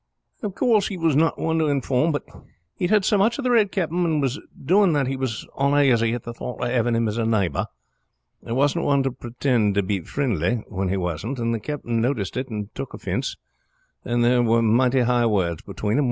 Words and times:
Av 0.41 0.49
coorse 0.55 0.87
he 0.87 0.97
was 0.97 1.15
not 1.15 1.37
one 1.39 1.59
to 1.59 1.67
inform, 1.67 2.11
but 2.11 2.23
he 2.75 2.85
had 2.85 2.89
heard 2.89 3.05
so 3.05 3.19
much 3.19 3.37
of 3.37 3.43
the 3.43 3.51
Red 3.51 3.71
Captain 3.71 4.03
and 4.03 4.23
his 4.23 4.39
doings 4.65 4.95
that 4.95 5.05
he 5.05 5.15
was 5.15 5.45
onaisy 5.55 6.15
at 6.15 6.23
the 6.23 6.33
thought 6.33 6.59
of 6.59 6.71
having 6.71 6.95
him 6.95 7.07
as 7.07 7.19
a 7.19 7.23
neighbor. 7.23 7.67
He 8.43 8.51
wasn't 8.51 8.85
one 8.85 9.03
to 9.03 9.11
pretind 9.11 9.75
to 9.75 9.83
be 9.83 9.99
frindly 9.99 10.63
when 10.67 10.89
he 10.89 10.97
wasn't, 10.97 11.37
and 11.37 11.53
the 11.53 11.59
captain 11.59 12.01
noticed 12.01 12.35
it 12.35 12.49
and 12.49 12.73
took 12.73 12.95
offince, 12.95 13.37
and 14.03 14.23
there 14.25 14.41
were 14.41 14.63
mighty 14.63 15.01
high 15.01 15.27
words 15.27 15.61
between 15.61 15.97
them. 15.97 15.99